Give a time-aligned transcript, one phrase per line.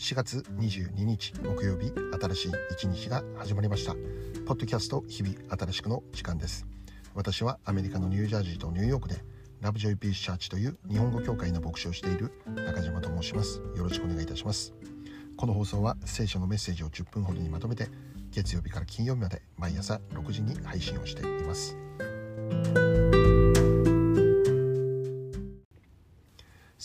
[0.00, 1.92] 4月22日木曜日
[2.22, 3.92] 新しい一日が始まりました。
[4.46, 6.66] ポッドキャスト日々新しくの時間です。
[7.14, 9.16] 私はアメリカのニュージャージーとニューヨークで
[9.60, 13.58] ラブジョイピースチャーチという日本語教会の牧師をしている中島と申します。
[13.76, 14.72] よろしくお願いいたします。
[15.36, 17.90] この放送は聖書のメッセージを10分ほどにまとめて
[18.30, 21.76] 月曜日から金曜日まで毎朝6時に配信をしています。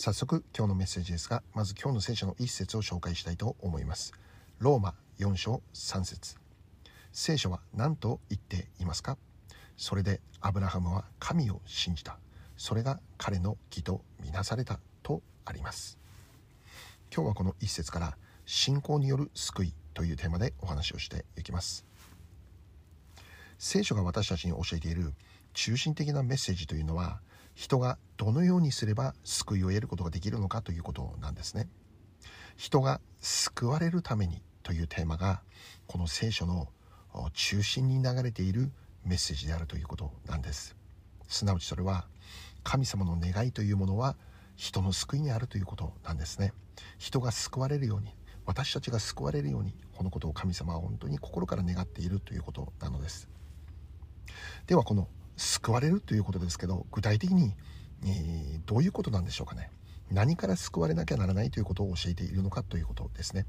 [0.06, 4.12] 早速今日のメッセージですがまず今日の聖書の一節を紹介したいと思います。
[4.60, 6.36] ローマ4章3節。
[7.10, 9.18] 聖書は何と言っていますか？
[9.76, 12.20] それでアブラハムは神を信じた。
[12.56, 15.98] それが彼の義とみなされたとあります。
[17.12, 21.84] 今日はこの一節から信仰による救いというテーマでお話をしていきます。
[23.58, 25.14] 聖書が私たちに教えている
[25.52, 27.18] 中心的なメッセージというのは
[27.56, 31.68] 人がどのようにすれば救いを得ることができるのかということなんですね。
[32.54, 35.42] 人が救われるためにというテーマが
[35.86, 36.68] この聖書の
[37.32, 38.70] 中心に流れている
[39.04, 40.76] メッセージであるということなんです。
[41.28, 42.06] すなわちそれは
[42.62, 44.16] 神様の願いというものは
[44.54, 46.52] 人の救いにあるということなんですね。
[46.98, 48.14] 人が救われるように
[48.44, 53.28] 私たちが救われるようにこのことを神様は本当に心から願っているということなのです。
[54.66, 57.54] ではこの救われるということですけど具体的に、
[58.04, 59.70] えー、どういうことなんでしょうかね。
[60.10, 63.46] 何から救われなきゃならないということを教えているのかということですね。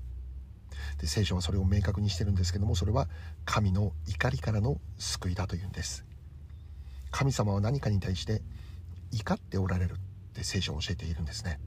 [1.00, 3.08] で聖書はそれを明確にしてるんですけどもそれは
[3.46, 6.06] 神の怒りからの救いだというんです。
[7.12, 8.42] 神様は何かに対して
[9.12, 9.96] 怒っておられるっ
[10.34, 11.60] て聖書を教えているんですね。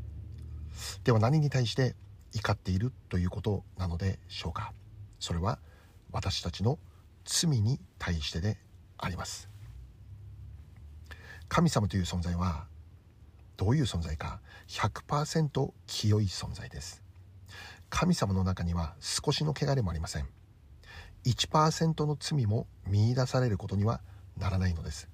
[1.05, 1.95] では何に対して
[2.33, 4.73] 怒っているということなのでしょうか。
[5.19, 5.59] それは
[6.13, 6.79] 私たちの
[7.25, 8.59] 罪に対してで
[8.99, 9.49] あります。
[11.51, 12.69] 神様という存在は
[13.57, 17.03] どういう存在か100%清い存在です。
[17.91, 20.29] 神様の中には少しの汚れもありません。
[21.25, 24.01] 1%の罪も見いだされることには
[24.39, 25.09] ならないのです。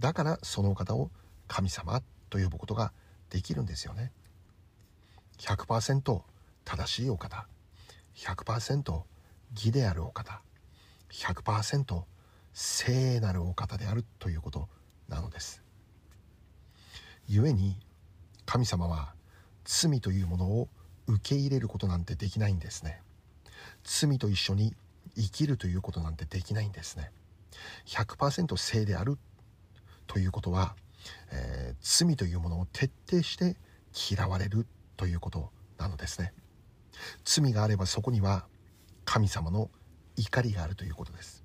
[0.00, 1.10] だからそのお方を
[1.48, 2.94] 神様と呼ぶことが
[3.28, 4.10] できるんですよね。
[5.38, 6.22] 100%
[6.64, 7.46] 正しいお方。
[8.16, 9.02] 100%
[9.54, 10.40] 義であるお方。
[11.10, 12.04] 100%
[12.54, 14.70] 聖なるお方であるということ
[15.08, 15.63] なのです。
[17.28, 17.76] 故に
[18.46, 19.14] 神様は
[19.64, 20.68] 罪というものを
[21.06, 23.00] 受け入れることなんてできないんですね。
[23.82, 24.74] 罪と一緒に
[25.16, 27.10] 生きるということなんてできないんですね。
[27.86, 29.18] 100%正である
[30.06, 30.74] ということは、
[31.30, 33.56] えー、罪というものを徹底して
[34.10, 36.32] 嫌われるということなのですね。
[37.24, 38.46] 罪があればそこには
[39.04, 39.70] 神様の
[40.16, 41.44] 怒りがあるということです。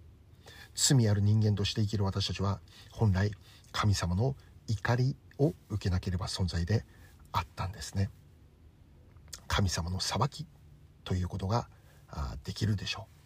[0.75, 3.31] 罪ある人間として生きる私たちは本来
[3.71, 4.35] 神様の
[4.67, 6.85] 怒りを受けなければ存在で
[7.31, 8.09] あったんですね。
[9.47, 10.45] 神様の裁き
[11.03, 11.67] ということが
[12.43, 13.19] できるでしょう。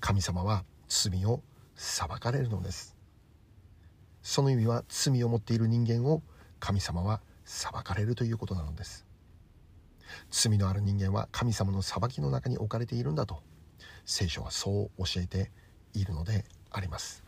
[0.00, 1.42] 神様は罪を
[1.74, 2.96] 裁かれるのです。
[4.22, 6.22] その意味は罪を持っている人間を
[6.58, 9.06] 神様は裁かれるということなのです。
[10.30, 13.42] 罪のある人間は神様の裁きの中に置かれているんだと
[14.04, 15.50] 聖書はそう教えて
[15.94, 17.25] いるのであります。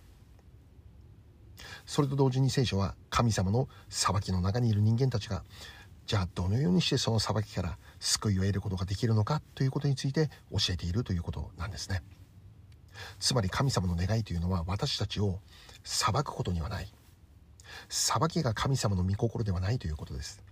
[1.87, 5.43] それと同時に聖書は神様の裁きの中にいる人間たちが
[6.07, 12.03] じゃあどのようにしてその裁きから救いを得ることができるのかということについて教えているということなんですね。
[13.21, 15.39] つまり神様の願いというのは私たちを
[15.85, 16.93] 裁くことにはない。
[17.89, 20.43] 裁きが神様の御心ではないということです。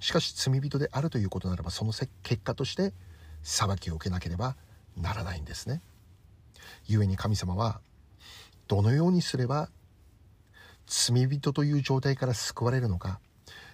[0.00, 2.92] しかし罪人であるということならばその結果として
[3.42, 4.56] 裁きを受けなければ
[4.96, 5.82] ならないんですね。
[6.88, 7.80] 故に神様は
[8.68, 9.68] どのようにすれば
[10.86, 13.20] 罪人という状態から救われるのか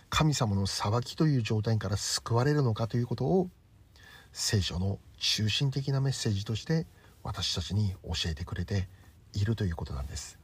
[0.08, 3.48] 神様の裁きという状態から救われるのかということを
[4.32, 6.86] 聖書の中心的なメッセージとして
[7.22, 8.88] 私たちに教えてくれて
[9.34, 10.38] いるということなんです。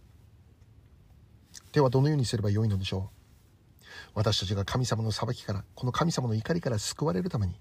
[1.72, 3.88] ではどのようにすればよいのでしょう？
[4.14, 7.54] 私たちが神様の裁きからこの神様の怒りから救われるために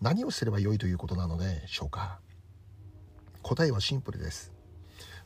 [0.00, 2.18] 何をすればよいということなのでしょうか？
[3.42, 4.52] 答えはシンプルです。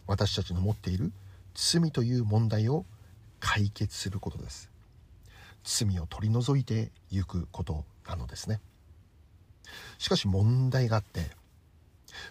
[0.07, 1.13] 私たちの持っている
[1.55, 2.87] 罪という問題を
[3.41, 4.71] 解決することです。
[5.65, 8.61] 罪を取り除いていくことなのですね。
[9.99, 11.31] しかし問題があって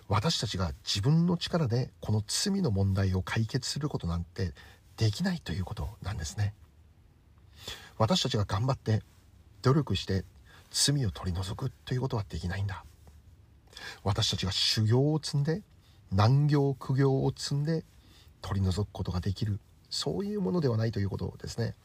[0.07, 4.53] 私たちが自分の力でこの罪の問題を解決することなんて
[4.97, 6.53] できないということなんですね。
[7.97, 9.01] 私たちが頑張って
[9.61, 10.23] 努力して
[10.71, 12.83] 罪を取り除くということはできないんだ。
[14.03, 15.61] 私たちが修行を積んで
[16.11, 17.83] 難行苦行を積んで
[18.41, 19.59] 取り除くことができる。
[19.89, 21.75] そういうものではないということですね。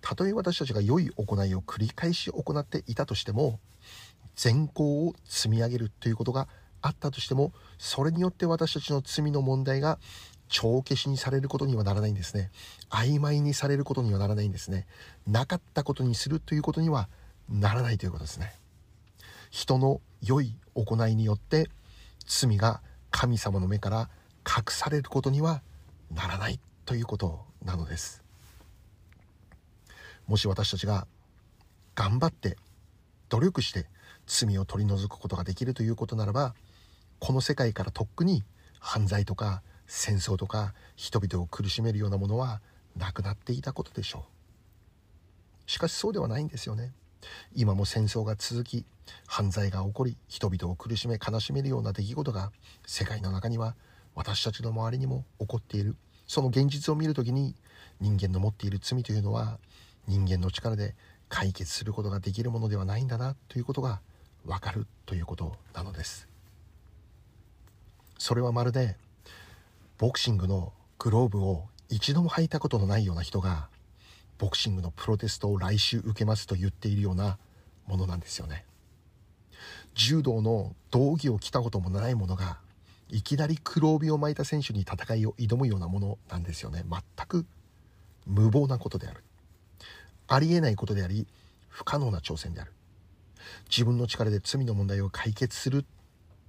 [0.00, 3.58] たとえ私たちが良い行いを繰り返し行っていたとしても
[4.36, 6.48] 善行を積み上げるということが
[6.82, 9.98] あったとしてもそれによって私たちの罪の問題が
[10.48, 12.50] 帳消しにされることにはならないんですね。
[12.90, 14.86] 曖昧にされることにはならないんですね。
[15.26, 17.08] なかったことにするということには
[17.48, 18.52] ならないということですね。
[19.50, 21.70] 人の良い行いによって
[22.26, 24.10] 罪が神様の目から
[24.46, 25.62] 隠されることには
[26.10, 26.60] ならない。
[26.84, 28.22] ということなのです。
[30.26, 31.06] もし私たちが
[31.94, 32.56] 頑張って
[33.28, 33.86] 努力して
[34.26, 36.54] 罪を取り除くことができるということならば
[37.18, 38.44] この世界からとっくに
[38.78, 42.60] 犯罪とか戦争とか人々を苦しめるようなものは
[42.96, 44.24] なくなっていたことでしょ
[45.66, 45.70] う。
[45.70, 46.92] しかしそうではないんですよね。
[47.54, 48.84] 今も戦争が続き
[49.26, 52.50] 犯罪が起こり人々を苦しめ悲しめるような出来事が
[52.86, 53.76] 世界の中には
[54.14, 55.96] 私たちの周りにも起こっている。
[56.32, 57.54] その現実を見る時に
[58.00, 59.58] 人間の持っている罪というのは
[60.08, 60.94] 人間の力で
[61.28, 64.00] 解決することができるものではないんだなということが
[64.46, 66.26] わかるということなのです。
[68.16, 68.96] それはまるで
[69.98, 73.68] ボクシングのグローブを一度も履いたことのないような人が
[74.38, 77.36] ボクシングのプロテストを来週受けますと言っているような
[77.86, 78.64] ものなんですよね。
[79.94, 82.61] 柔道の道着を着たこともないものが
[83.12, 86.82] いきなり黒帯を巻いた選手に戦いを挑むようなものなんですよね。
[86.90, 87.44] 全く
[88.26, 89.22] 無謀なことである。
[90.28, 91.26] ありえないことであり
[91.68, 92.72] 不可能な挑戦である。
[93.68, 95.84] 自分の力で罪の問題を解決する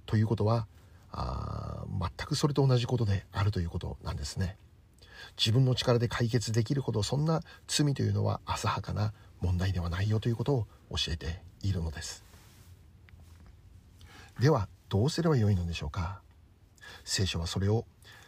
[0.06, 0.66] ということは
[1.12, 4.56] あ全くそれと同じことであるということなんですね。
[5.36, 9.12] 自分の力で解決できるほどそんな罪というのは浅はかな
[9.42, 12.24] 問題ではないよということを教えているのです。
[14.40, 16.23] ではどうすればよいのでしょうか。
[17.04, 17.84] 聖書はそれを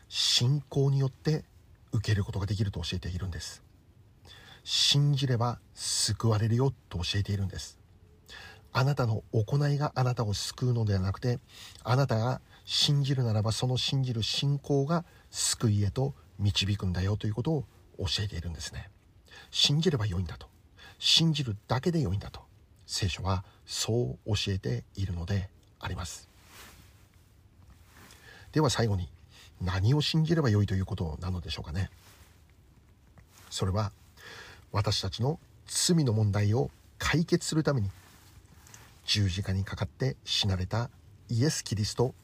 [0.08, 1.44] 信仰によって
[1.92, 3.62] 受けることができると教えているんです。
[4.64, 7.78] 信じれば救われるよと教えているんです。
[8.72, 11.38] あなたの行いがあなたを救うのではなくて
[11.82, 17.64] あなたが信じるならばその信じる信仰が救いへと導くんだよということを
[17.98, 18.90] 教えているんですね。
[19.50, 20.48] 信じればよいんだと。
[20.98, 22.40] 信じるだけでよいんだと。
[22.86, 25.48] 聖書はそう教えているので
[25.78, 26.28] あります。
[28.52, 29.08] では最後に
[29.60, 31.90] 何を信じればよいということなのでしょうかね。
[33.50, 33.92] それは
[34.72, 37.90] 私たちの罪の問題を解決するために
[39.04, 40.90] 十字架にかかって死なれた
[41.28, 42.14] イエス・キリスト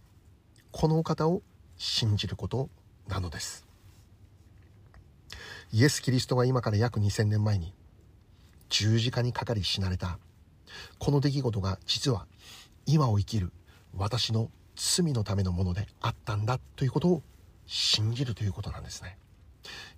[0.71, 1.43] このお方を
[1.77, 2.69] 信じること
[3.09, 3.65] なのです。
[5.73, 7.73] イエス・キリストが今から約2000年前に
[8.69, 10.19] 十字架にかかり死なれた。
[10.99, 12.27] この出来事が実は
[12.87, 13.53] 今を生きる
[13.97, 17.23] 私の罪のためのものであったんだということを
[17.67, 19.19] 信じるということなんですね。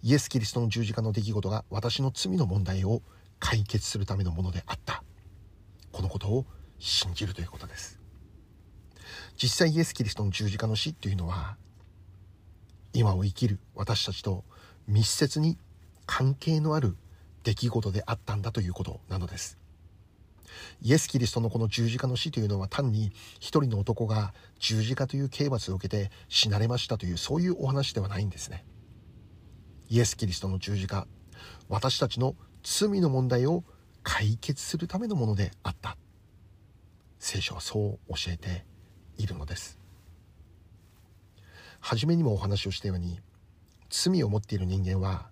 [0.02, 3.02] イエス・キリストの十字架の出来事が私の罪の問題を
[3.38, 5.02] 解決するためのものであった。
[5.92, 6.44] このことを
[6.78, 8.00] 信じるということです。
[9.36, 11.56] 実際イエス・キリストの十字架の死というのは
[12.92, 14.44] 今を生きる私たちと
[14.86, 15.58] 密接に
[16.06, 16.96] 関係のある
[17.42, 19.58] 出来事であったんだということなのです。
[20.82, 28.64] イエス・キリストのこの十字架の死というのは単に一人の男が十字架という刑罰を受けて死なれましたというそういうお話ではないんですね。
[29.88, 31.06] イエス・キリストの十字架
[31.68, 33.64] 私たちの罪の問題を
[34.02, 35.96] 解決するためのものであった。
[37.18, 38.66] 聖書はそう教えて
[39.16, 39.78] いるのです。
[41.80, 43.20] 初めにもお話をしたように
[43.90, 45.28] 罪を持っている人間は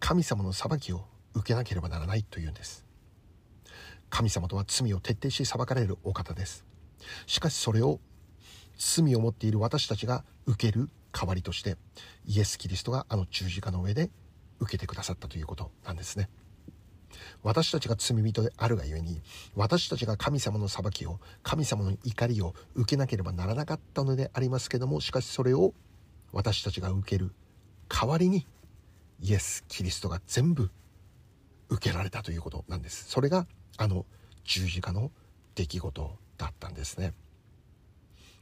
[0.00, 1.04] 神様の裁きを
[1.34, 2.84] 受けなければならないというんです。
[4.12, 6.66] 神様とは罪を徹底し裁かれるお方です。
[7.26, 7.98] しかしそれを
[8.76, 11.78] 罪を持っている私たちが受ける代わりとして
[12.26, 14.10] イエス・キリストがあの十字架の上で
[14.60, 16.28] 受けてくださったということなんですね。
[17.42, 19.22] 私たちが罪人であるがゆえに
[19.54, 25.72] 私たちが神様の裁きを神様の怒りを受けなければならなかったのでありますけどもしかしそれを
[26.32, 27.32] 私たちが受ける
[27.88, 28.46] 代わりに
[29.20, 30.70] イエス・キリストが全部
[31.70, 33.06] 受けられたということなんです。
[33.08, 33.46] それが
[33.78, 34.06] あの
[34.44, 35.10] 十字架の
[35.54, 37.14] 出来事だったんですね。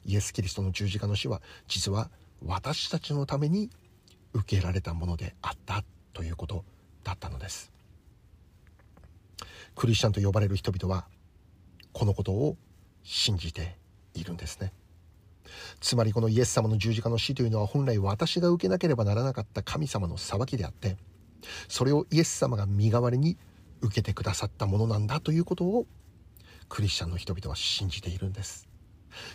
[0.06, 2.10] イエス・キリストの十字架の死は実は
[2.44, 3.70] 私たちのために
[4.32, 6.64] 受けられたものであったということ
[7.04, 7.70] だったのです。
[9.74, 11.06] クリスチャンと呼ばれる人々は
[11.92, 12.56] このことを
[13.02, 13.76] 信じて
[14.14, 14.72] いるんですね。
[15.80, 20.96] つまりこのイエス様の十字架の死というのは本来私が受けなければならなかった神様の裁きであって
[21.68, 23.36] それをイエス様が身代わりに
[23.80, 25.86] 受けてくださったものなんだということを
[26.68, 28.68] クリスチャンの人々は信じているんです。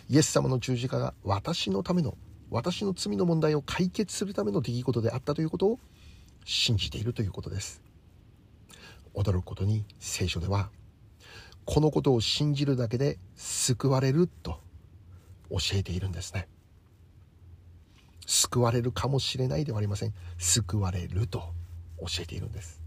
[0.08, 2.16] イエス様の十字架が私のための
[2.50, 5.80] 私の罪の問題を解決するための出来事であったということを
[6.44, 7.82] 信じているということです。
[9.14, 10.70] 驚くことに聖書では
[11.64, 14.60] このことを信じるだけで救われると
[15.50, 16.48] 教えているんですね。
[18.26, 20.14] 救われるかもしれないではありません。
[20.38, 21.40] 救われると
[22.00, 22.85] 教えているんです。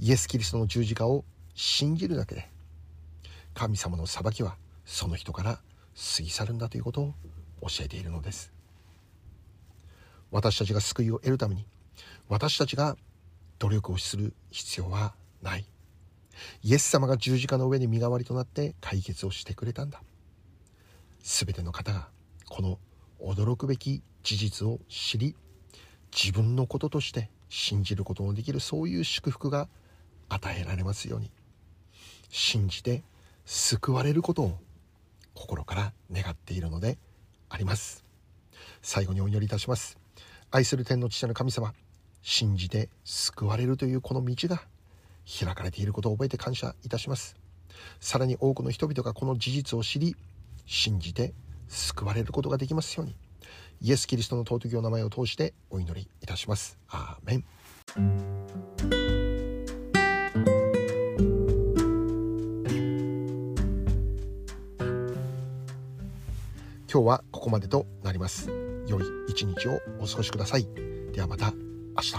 [0.00, 1.24] イエス・キリストの十字架を
[1.54, 2.48] 信じるだけで
[3.54, 5.60] 神様の裁きはその人から
[6.16, 7.14] 過ぎ去るんだということを
[7.62, 8.52] 教えているのです。
[10.30, 11.66] 私たちが救いを得るために
[12.28, 12.96] 私たちが
[13.58, 15.64] 努力をする必要はない。
[16.62, 20.00] イエス様が十字架の上に身代わりとなって解決をしてくれたんだ。
[21.22, 22.08] 全ての方が
[22.48, 22.78] この
[23.20, 25.34] 驚くべき事実を知り
[26.14, 29.68] 自分のこととして信じることのできるそういう祝福が
[30.28, 31.30] 与えられますように
[32.28, 33.02] 信じて
[33.44, 34.58] 救われることを
[35.34, 36.98] 心から願っているので
[37.48, 38.04] あります。
[38.82, 39.98] 最後にお祈りいたします。
[40.50, 41.72] 愛する天の父の神様
[42.22, 44.62] 信じて救われるというこの道が
[45.40, 47.36] 開かれていることを覚えて感謝いたします。
[48.00, 50.16] さらに多くの人々がこの事実を知り
[50.66, 51.32] 信じて
[51.68, 53.14] 救われることができますように。
[53.80, 56.76] イエス・キリストの尊きお名前を通してお祈りいたします。
[56.88, 57.44] アーメン。
[66.90, 68.50] 今日はここまでとなります。
[68.88, 70.66] 良い一日をお過ごしください。
[71.12, 71.52] ではまた
[71.94, 72.14] 明日。